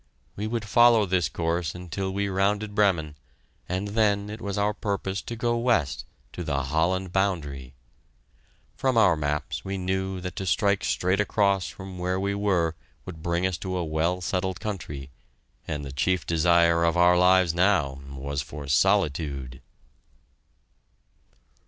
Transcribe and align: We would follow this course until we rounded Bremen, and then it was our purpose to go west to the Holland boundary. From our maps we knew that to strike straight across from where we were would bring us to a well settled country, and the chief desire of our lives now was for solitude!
We 0.35 0.47
would 0.47 0.65
follow 0.65 1.05
this 1.05 1.29
course 1.29 1.75
until 1.75 2.09
we 2.11 2.27
rounded 2.27 2.73
Bremen, 2.73 3.15
and 3.69 3.89
then 3.89 4.31
it 4.31 4.41
was 4.41 4.57
our 4.57 4.73
purpose 4.73 5.21
to 5.21 5.35
go 5.35 5.55
west 5.59 6.05
to 6.33 6.43
the 6.43 6.63
Holland 6.63 7.13
boundary. 7.13 7.75
From 8.75 8.97
our 8.97 9.15
maps 9.15 9.63
we 9.63 9.77
knew 9.77 10.19
that 10.19 10.35
to 10.37 10.47
strike 10.47 10.83
straight 10.83 11.19
across 11.19 11.67
from 11.67 11.99
where 11.99 12.19
we 12.19 12.33
were 12.33 12.73
would 13.05 13.21
bring 13.21 13.45
us 13.45 13.59
to 13.59 13.77
a 13.77 13.85
well 13.85 14.21
settled 14.21 14.59
country, 14.59 15.11
and 15.67 15.85
the 15.85 15.91
chief 15.91 16.25
desire 16.25 16.83
of 16.83 16.97
our 16.97 17.15
lives 17.15 17.53
now 17.53 18.01
was 18.09 18.41
for 18.41 18.67
solitude! 18.67 19.61